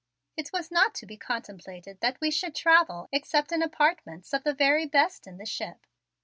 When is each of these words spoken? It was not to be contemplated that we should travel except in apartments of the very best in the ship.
It 0.35 0.49
was 0.51 0.71
not 0.71 0.95
to 0.95 1.05
be 1.05 1.15
contemplated 1.15 1.99
that 1.99 2.19
we 2.19 2.31
should 2.31 2.55
travel 2.55 3.07
except 3.11 3.51
in 3.51 3.61
apartments 3.61 4.33
of 4.33 4.43
the 4.43 4.55
very 4.55 4.87
best 4.87 5.27
in 5.27 5.37
the 5.37 5.45
ship. 5.45 5.85